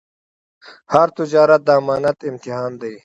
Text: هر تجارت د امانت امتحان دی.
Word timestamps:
هر 0.93 1.07
تجارت 1.17 1.61
د 1.65 1.69
امانت 1.79 2.17
امتحان 2.29 2.71
دی. 2.81 2.93